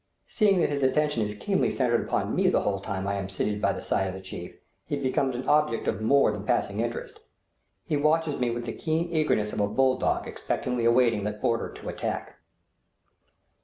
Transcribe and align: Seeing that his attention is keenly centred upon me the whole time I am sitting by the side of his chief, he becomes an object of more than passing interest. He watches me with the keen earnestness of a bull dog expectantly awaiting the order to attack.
Seeing 0.25 0.59
that 0.59 0.71
his 0.71 0.81
attention 0.81 1.21
is 1.21 1.35
keenly 1.35 1.69
centred 1.69 2.01
upon 2.01 2.33
me 2.35 2.47
the 2.47 2.61
whole 2.61 2.79
time 2.79 3.05
I 3.07 3.17
am 3.19 3.29
sitting 3.29 3.61
by 3.61 3.71
the 3.71 3.83
side 3.83 4.07
of 4.07 4.15
his 4.15 4.25
chief, 4.25 4.55
he 4.83 4.97
becomes 4.97 5.35
an 5.35 5.47
object 5.47 5.87
of 5.87 6.01
more 6.01 6.31
than 6.31 6.43
passing 6.43 6.79
interest. 6.79 7.19
He 7.85 7.97
watches 7.97 8.39
me 8.39 8.49
with 8.49 8.63
the 8.63 8.73
keen 8.73 9.09
earnestness 9.15 9.53
of 9.53 9.61
a 9.61 9.67
bull 9.67 9.99
dog 9.99 10.25
expectantly 10.25 10.85
awaiting 10.85 11.23
the 11.23 11.39
order 11.41 11.69
to 11.71 11.89
attack. 11.89 12.39